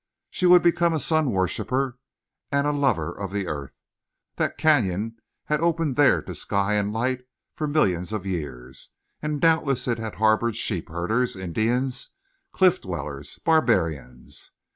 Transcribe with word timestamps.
She 0.31 0.47
would 0.47 0.63
become 0.63 0.93
a 0.93 0.99
sun 0.99 1.29
worshiper 1.29 1.99
and 2.51 2.65
a 2.65 2.71
lover 2.71 3.15
of 3.15 3.31
the 3.31 3.45
earth. 3.47 3.75
That 4.37 4.57
canyon 4.57 5.17
had 5.45 5.61
opened 5.61 5.95
there 5.95 6.23
to 6.23 6.33
sky 6.33 6.73
and 6.73 6.91
light 6.91 7.21
for 7.55 7.67
millions 7.67 8.11
of 8.11 8.25
years; 8.25 8.89
and 9.21 9.39
doubtless 9.39 9.87
it 9.87 9.99
had 9.99 10.15
harbored 10.15 10.55
sheep 10.55 10.89
herders, 10.89 11.35
Indians, 11.35 12.09
cliff 12.51 12.81
dwellers, 12.81 13.37
barbarians. 13.45 14.49